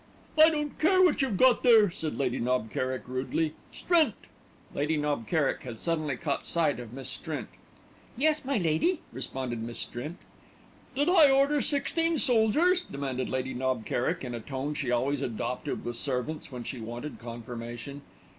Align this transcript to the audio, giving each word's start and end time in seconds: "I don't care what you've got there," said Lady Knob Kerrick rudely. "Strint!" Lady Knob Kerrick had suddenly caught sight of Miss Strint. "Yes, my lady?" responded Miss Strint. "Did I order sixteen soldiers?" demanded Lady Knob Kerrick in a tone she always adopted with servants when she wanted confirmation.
"I 0.43 0.49
don't 0.49 0.79
care 0.79 0.99
what 0.99 1.21
you've 1.21 1.37
got 1.37 1.61
there," 1.61 1.91
said 1.91 2.17
Lady 2.17 2.39
Knob 2.39 2.71
Kerrick 2.71 3.03
rudely. 3.07 3.53
"Strint!" 3.71 4.15
Lady 4.73 4.97
Knob 4.97 5.27
Kerrick 5.27 5.61
had 5.61 5.77
suddenly 5.77 6.15
caught 6.17 6.43
sight 6.43 6.79
of 6.79 6.91
Miss 6.91 7.07
Strint. 7.07 7.49
"Yes, 8.17 8.43
my 8.43 8.57
lady?" 8.57 9.01
responded 9.13 9.61
Miss 9.61 9.77
Strint. 9.77 10.17
"Did 10.95 11.07
I 11.07 11.29
order 11.29 11.61
sixteen 11.61 12.17
soldiers?" 12.17 12.81
demanded 12.81 13.29
Lady 13.29 13.53
Knob 13.53 13.85
Kerrick 13.85 14.23
in 14.23 14.33
a 14.33 14.39
tone 14.39 14.73
she 14.73 14.89
always 14.89 15.21
adopted 15.21 15.85
with 15.85 15.97
servants 15.97 16.51
when 16.51 16.63
she 16.63 16.79
wanted 16.79 17.19
confirmation. 17.19 18.01